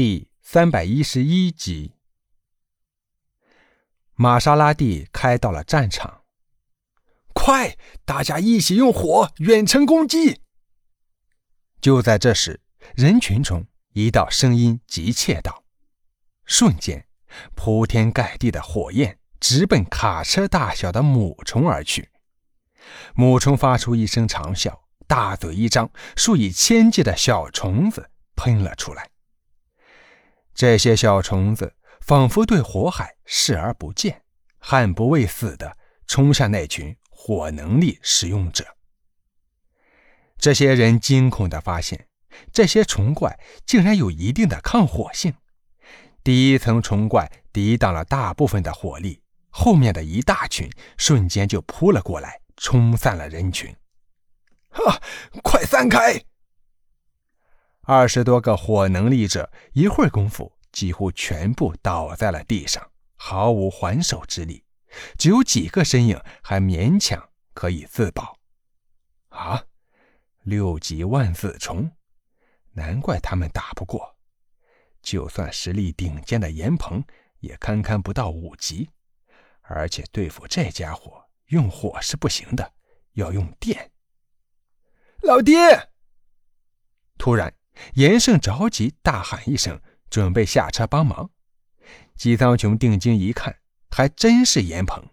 [0.00, 1.90] 第三百一十一集，
[4.14, 6.22] 玛莎拉蒂开到了战场。
[7.34, 10.40] 快，大家一起用火远程攻击！
[11.80, 12.60] 就在这时，
[12.94, 15.64] 人群中一道声音急切道
[16.46, 17.08] ：“瞬间，
[17.56, 22.10] 铺天盖地的火焰直奔卡车大小的母虫而去。
[23.16, 24.78] 母虫发出一声长啸，
[25.08, 29.10] 大嘴一张，数以千计的小虫子喷了出来。”
[30.58, 34.22] 这些小虫子仿佛对火海视而不见，
[34.58, 35.76] 悍不畏死的
[36.08, 38.66] 冲向那群火能力使用者。
[40.36, 42.08] 这些人惊恐地发现，
[42.52, 45.32] 这些虫怪竟然有一定的抗火性。
[46.24, 53.72] 第一层虫怪抵挡了大部分的火力，后面的一大群瞬间就扑了过来，冲散了人群。
[54.70, 55.00] 哈，
[55.40, 56.20] 快散开！
[57.90, 64.62] 二十多个火能力者，一会儿功夫几乎全部倒在了地上，毫无还手之力。
[65.16, 68.38] 只有几个身影还勉强可以自保。
[69.30, 69.64] 啊，
[70.42, 71.90] 六级万字虫，
[72.72, 74.18] 难怪他们打不过。
[75.00, 77.02] 就算实力顶尖的严鹏，
[77.40, 78.90] 也堪堪不到五级。
[79.62, 82.70] 而且对付这家伙，用火是不行的，
[83.14, 83.90] 要用电。
[85.22, 85.56] 老爹！
[87.16, 87.50] 突然。
[87.94, 91.30] 严胜着急大喊一声，准备下车帮忙。
[92.16, 93.56] 姬苍穹定睛一看，
[93.90, 95.10] 还真是严鹏。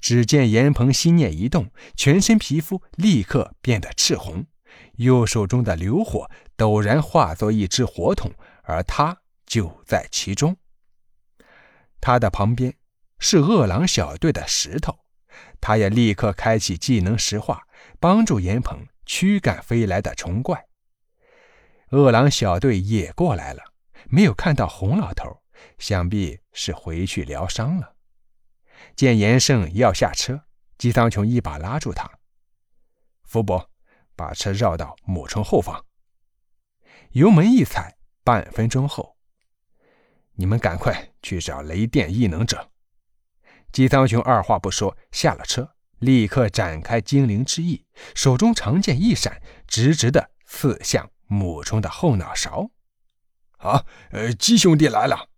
[0.00, 4.46] 只见严鹏心念一动，全身皮肤立刻变得赤红，
[4.96, 10.56] 右手中的流火陡然化作一只火筒，而他就在其中。
[12.00, 12.76] 他的旁边
[13.18, 15.00] 是饿狼小队的石头，
[15.60, 17.62] 他也立刻开启技能石化，
[17.98, 20.67] 帮助严鹏驱赶飞来的虫怪。
[21.90, 23.62] 饿狼小队也过来了，
[24.08, 25.42] 没有看到洪老头，
[25.78, 27.94] 想必是回去疗伤了。
[28.94, 30.44] 见严胜要下车，
[30.76, 32.10] 姬苍穹一把拉住他
[33.24, 33.70] ：“福伯，
[34.14, 35.84] 把车绕到母虫后方。”
[37.12, 39.16] 油门一踩，半分钟后，
[40.34, 42.70] 你们赶快去找雷电异能者。
[43.72, 51.10] 姬苍穹二话不说下了车，立刻展开精灵之翼，手中长剑一闪，直直的刺向。
[51.28, 52.70] 母虫的后脑勺，
[53.58, 55.28] 啊，呃，鸡兄弟来了。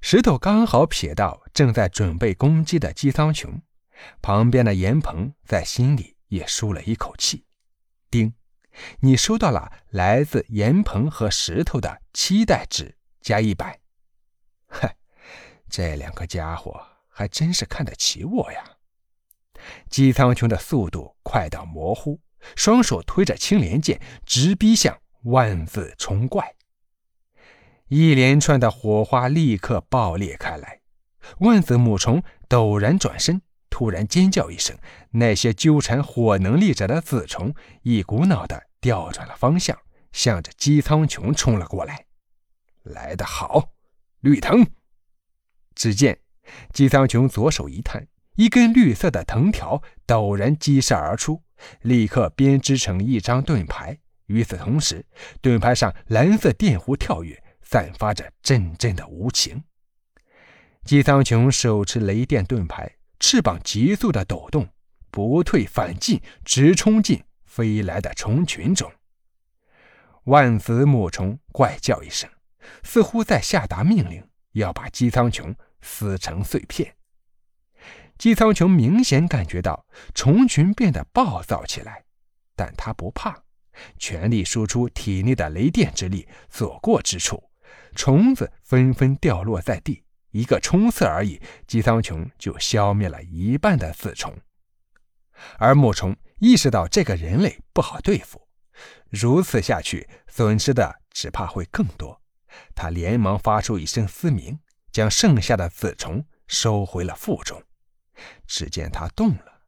[0.00, 3.62] 石头刚好瞥到正在准备攻击的姬苍穹，
[4.22, 7.44] 旁边的严鹏在心里也舒了一口气。
[8.08, 8.34] 丁，
[9.00, 13.80] 你收到了来自严鹏和石头的期待值加一百。
[14.68, 14.96] 嗨，
[15.68, 18.76] 这两个家伙还真是看得起我呀。
[19.90, 22.20] 姬苍穹的速度快到模糊。
[22.56, 26.54] 双手推着青莲剑，直逼向万字虫怪。
[27.88, 30.80] 一连串的火花立刻爆裂开来，
[31.38, 33.40] 万字母虫陡然转身，
[33.70, 34.76] 突然尖叫一声。
[35.12, 39.78] 那些纠缠火能力者的子虫一股脑的调转了方向，
[40.12, 42.04] 向着姬苍穹冲了过来。
[42.82, 43.72] 来得好，
[44.20, 44.66] 绿藤！
[45.74, 46.20] 只见
[46.72, 48.06] 姬苍穹左手一探，
[48.38, 51.42] 一根绿色的藤条陡然激射而出。
[51.82, 53.98] 立刻编织成一张盾牌。
[54.26, 55.04] 与此同时，
[55.40, 59.64] 盾牌上蓝色电弧跳跃，散发着阵阵的无情。
[60.84, 62.88] 姬苍穹手持雷电盾牌，
[63.18, 64.68] 翅膀急速的抖动，
[65.10, 68.88] 不退反进，直冲进飞来的虫群中。
[70.26, 72.30] 万紫母虫怪叫一声，
[72.84, 76.94] 似乎在下达命令，要把姬苍穹撕成碎片。
[78.18, 82.04] 姬苍穹明显感觉到虫群变得暴躁起来，
[82.56, 83.42] 但他不怕，
[83.96, 87.42] 全力输出体内的雷电之力，所过之处，
[87.94, 90.02] 虫子纷纷掉落在地。
[90.32, 94.36] 一个冲刺而已，姬苍穹就消灭了一半的子虫。
[95.56, 98.46] 而木虫意识到这个人类不好对付，
[99.08, 102.20] 如此下去，损失的只怕会更多。
[102.74, 104.58] 他连忙发出一声嘶鸣，
[104.90, 107.62] 将剩下的子虫收回了腹中。
[108.46, 109.62] 只见它动了，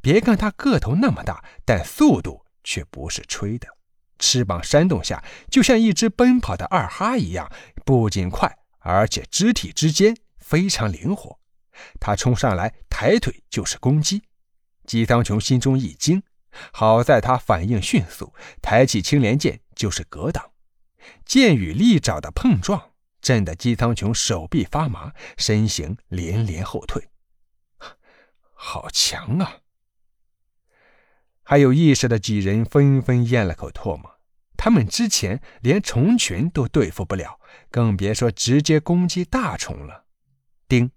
[0.00, 3.68] 别看它个头那么大，但速度却不是吹的。
[4.18, 7.50] 翅膀扇动下，就像一只奔跑的二哈一样，
[7.84, 11.40] 不仅快，而且肢体之间非常灵活。
[11.98, 14.22] 它冲上来，抬腿就是攻击。
[14.86, 16.22] 姬苍穹心中一惊，
[16.72, 20.52] 好在他反应迅速，抬起青莲剑就是格挡。
[21.24, 27.08] 剑与利爪的碰撞，震得姬苍穹手臂发麻，身形连连后退。
[28.64, 29.58] 好强啊！
[31.42, 34.20] 还有意识的几人纷纷咽了口唾沫，
[34.56, 37.40] 他们之前连虫群都对付不了，
[37.72, 40.06] 更别说直接攻击大虫了。
[40.68, 40.92] 丁，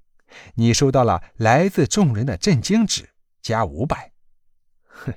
[0.53, 3.09] 你收到了来自众人的震惊值，
[3.41, 4.13] 加五百。
[4.83, 5.11] 哼，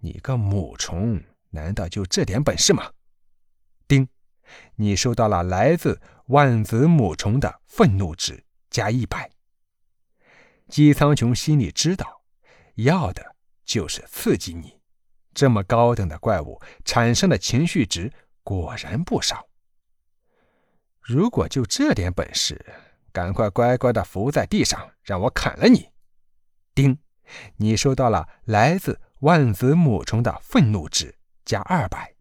[0.00, 2.90] 你个母虫，难道就这点本事吗？
[3.86, 4.08] 丁，
[4.74, 9.30] 你收到了来自万子母虫的愤怒值，加一百。
[10.70, 12.22] 姬苍穹心里知道，
[12.76, 13.34] 要的
[13.64, 14.78] 就是刺激你。
[15.34, 18.12] 这么高等的怪物产生的情绪值
[18.42, 19.48] 果然不少。
[21.00, 22.64] 如果就这点本事，
[23.12, 25.88] 赶快乖乖的伏在地上，让我砍了你！
[26.74, 26.96] 丁，
[27.56, 32.14] 你收到了来自万子母虫的愤怒值，加二百。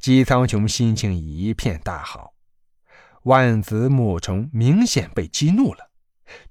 [0.00, 2.34] 姬苍穹心情一片大好，
[3.22, 5.90] 万子母虫明显被激怒了。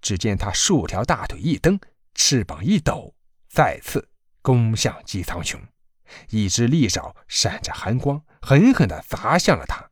[0.01, 1.79] 只见他数条大腿一蹬，
[2.13, 3.15] 翅膀一抖，
[3.47, 4.09] 再次。
[4.41, 5.59] 攻向姬苍穹，
[6.29, 9.89] 一只利爪闪着寒光，狠狠地砸向了他。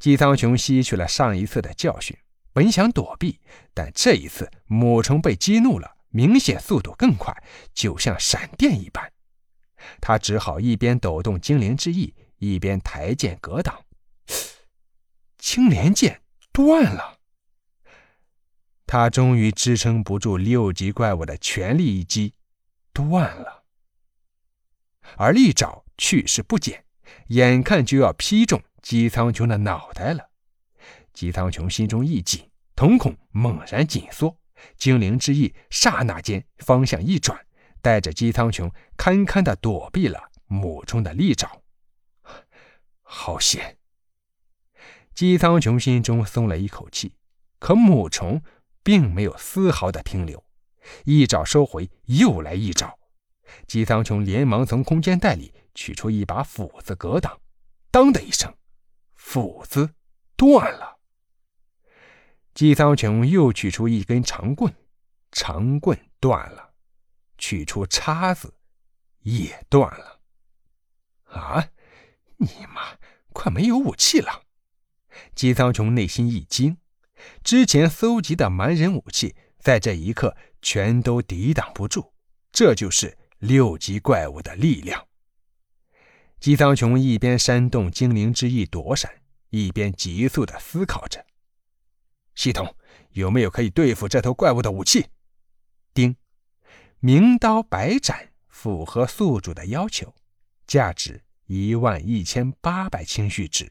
[0.00, 2.18] 姬苍穹吸取了上一次的教训，
[2.52, 3.40] 本想躲避，
[3.72, 7.32] 但这一次母虫被激怒了，明显速度更快，
[7.72, 9.12] 就像闪电一般。
[10.00, 13.84] 他只好一边抖动精灵之翼，一边抬剑格挡。
[15.38, 16.22] 青莲剑
[16.52, 17.13] 断了，
[18.96, 22.32] 他终于支撑不住六级怪物的全力一击。
[22.92, 23.64] 断了，
[25.16, 26.84] 而利爪去势不减，
[27.26, 30.30] 眼看就要劈中姬苍穹的脑袋了。
[31.12, 34.38] 姬苍穹心中一紧，瞳孔猛然紧缩，
[34.76, 37.44] 精灵之翼刹那间方向一转，
[37.82, 41.60] 带着姬苍穹堪堪的躲避了母虫的利爪。
[43.02, 43.76] 好险！
[45.12, 47.16] 姬苍穹心中松了一口气，
[47.58, 48.40] 可母虫
[48.84, 50.44] 并没有丝毫的停留。
[51.04, 52.96] 一爪收回，又来一爪。
[53.66, 57.40] 姬苍穹连忙从空间袋里取出一把斧子格挡，
[57.90, 58.54] 当的一声，
[59.14, 59.94] 斧子
[60.36, 60.98] 断了。
[62.52, 64.72] 姬苍穹又取出一根长棍，
[65.32, 66.74] 长棍断了，
[67.38, 68.54] 取出叉子，
[69.20, 70.20] 也断了。
[71.24, 71.70] 啊！
[72.36, 72.98] 你妈，
[73.32, 74.42] 快没有武器了！
[75.34, 76.76] 姬苍穹内心一惊，
[77.42, 80.36] 之前搜集的蛮人武器，在这一刻。
[80.66, 82.10] 全都抵挡不住，
[82.50, 85.06] 这就是六级怪物的力量。
[86.40, 89.12] 姬苍穹一边煽动精灵之翼躲闪，
[89.50, 91.22] 一边急速的思考着：
[92.34, 92.74] 系统
[93.10, 95.04] 有没有可以对付这头怪物的武器？
[95.92, 96.16] 丁，
[97.00, 100.14] 明刀白斩符合宿主的要求，
[100.66, 103.70] 价值一万一千八百情绪值。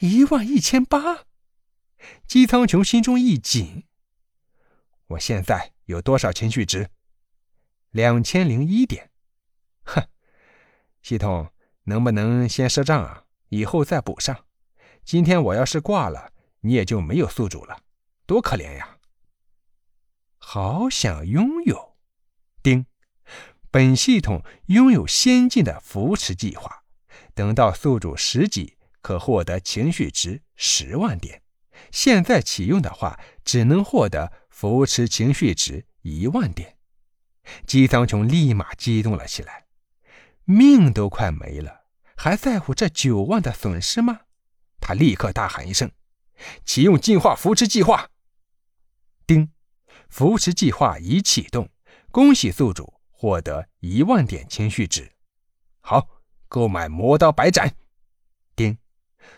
[0.00, 1.24] 一万一千八，
[2.26, 3.84] 姬苍穹心中一紧。
[5.08, 6.90] 我现在有多少情绪值？
[7.90, 9.10] 两千零一点。
[9.84, 10.08] 哼，
[11.02, 11.52] 系统
[11.84, 13.24] 能不能先赊账啊？
[13.50, 14.46] 以后再补上。
[15.04, 17.80] 今天我要是挂了，你也就没有宿主了，
[18.26, 18.98] 多可怜呀！
[20.38, 21.96] 好想拥有。
[22.62, 22.86] 丁，
[23.70, 26.82] 本系统拥有先进的扶持计划，
[27.34, 31.42] 等到宿主十级可获得情绪值十万点。
[31.90, 34.32] 现在启用的话，只能获得。
[34.56, 36.78] 扶持情绪值一万点，
[37.66, 39.66] 姬苍穹立马激动了起来，
[40.44, 41.84] 命都快没了，
[42.16, 44.20] 还在乎这九万的损失吗？
[44.80, 45.92] 他立刻大喊一声
[46.64, 48.08] ：“启用进化扶持计划！”
[49.28, 49.52] 丁，
[50.08, 51.68] 扶持计划已启动，
[52.10, 55.12] 恭喜宿主获得一万点情绪值。
[55.82, 56.08] 好，
[56.48, 57.76] 购买魔刀白斩。
[58.54, 58.78] 丁，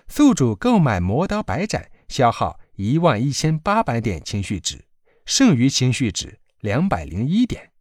[0.06, 4.86] 宿主购买魔刀白斩消耗一万一千八百点情绪值。
[5.24, 7.72] 剩余情绪值两百零一点，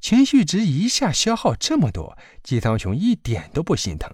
[0.00, 4.10] 情绪值一下消耗这么多，姬苍穹一点都不心疼。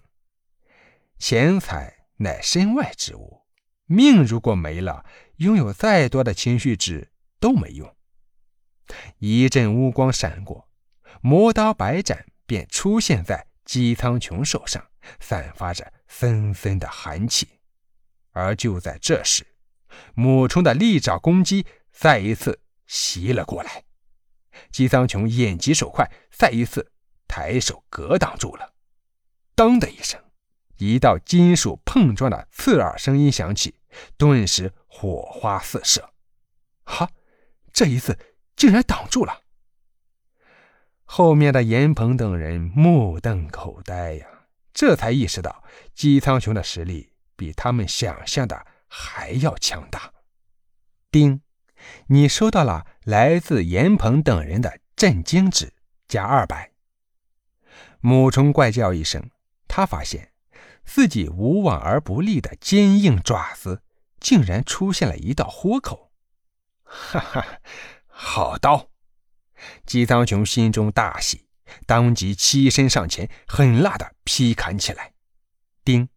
[1.20, 3.42] 钱财乃身外之物，
[3.86, 5.04] 命如果没了，
[5.36, 7.94] 拥有再多的情绪值都没用。
[9.18, 10.68] 一阵乌光闪过，
[11.22, 14.84] 魔刀白斩便出现在姬苍穹手上，
[15.20, 17.59] 散发着森森的寒气。
[18.32, 19.46] 而就在这时，
[20.14, 21.66] 母虫的利爪攻击。
[21.92, 23.84] 再一次袭了过来，
[24.70, 26.92] 姬苍穹眼疾手快，再一次
[27.28, 28.72] 抬手格挡住了。
[29.54, 30.18] 当的一声，
[30.78, 33.74] 一道金属碰撞的刺耳声音响起，
[34.16, 36.10] 顿时火花四射。
[36.84, 37.10] 哈，
[37.72, 38.18] 这一次
[38.56, 39.42] 竟然挡住了！
[41.04, 44.26] 后面的严鹏等人目瞪口呆呀，
[44.72, 50.12] 这才意识到姬苍穹的实力比他们想象的还要强大。
[51.10, 51.40] 丁。
[52.08, 55.72] 你收到了来自严鹏等人的震惊值
[56.06, 56.72] 加二百。
[58.00, 59.30] 母虫怪叫一声，
[59.66, 60.32] 他发现
[60.84, 63.82] 自己无往而不利的坚硬爪子
[64.20, 66.12] 竟然出现了一道豁口。
[66.82, 67.46] 哈哈，
[68.06, 68.90] 好刀！
[69.86, 71.46] 姬苍穹心中大喜，
[71.86, 75.14] 当即起身上前，狠辣的劈砍起来。
[75.82, 76.10] 丁，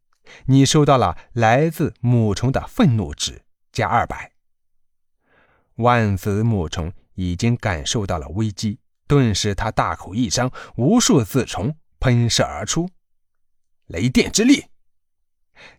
[0.45, 4.31] 你收到了来自母虫的愤怒值加二百。
[5.75, 12.89] 万子母虫已经感受到了危机，顿时他大口一张，无数子虫喷射而出。
[13.87, 14.65] 雷电之力！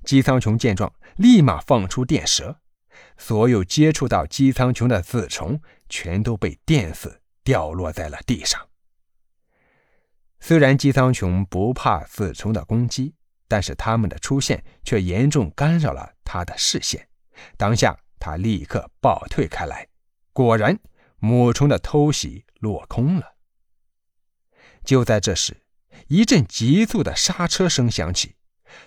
[0.05, 2.61] 姬苍穹见状，立马放出电蛇，
[3.17, 8.69] 所有接触到姬苍穹的子虫全都被电死，掉落在了地上。
[10.41, 13.15] 虽然姬苍穹不怕子虫的攻击，
[13.55, 17.07] 但是他们的出现却严重干扰了他的视线。
[17.57, 17.97] 当下。
[18.27, 19.87] 他立刻暴退开来，
[20.33, 20.79] 果然，
[21.19, 23.35] 母虫的偷袭落空了。
[24.83, 25.55] 就在这时，
[26.09, 28.37] 一阵急促的刹车声响起，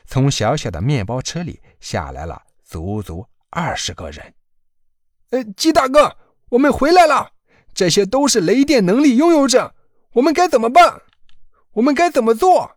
[0.08, 4.34] 从小小的面包车里下来了足足二十个人。
[5.30, 6.18] 呃，鸡大哥，
[6.50, 7.34] 我们回来了！
[7.76, 9.76] 这些都是雷电能力拥有者，
[10.14, 11.00] 我们该怎么办？
[11.74, 12.77] 我们该怎么做？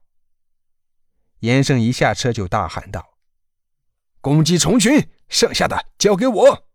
[1.40, 3.18] 严胜一下车就大喊道
[4.20, 6.66] ：“攻击虫群！”剩下的交给我。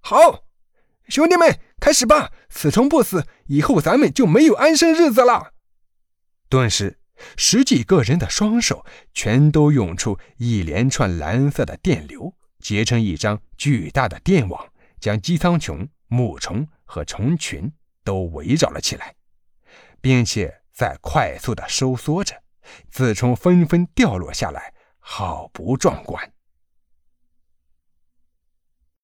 [0.00, 0.44] 好，
[1.08, 2.32] 兄弟们，开始吧！
[2.48, 5.52] 此虫不死，以后咱们就没有安生日子了。
[6.48, 6.98] 顿时，
[7.36, 19.14] 十几个人的双手全都涌出一连串蓝色的电流，结成一张巨大的电网，将姬苍穹、母虫和虫群都围绕了起来，
[20.00, 22.34] 并且在快速的收缩着，
[22.90, 26.32] 自冲纷纷掉落下来，好不壮观。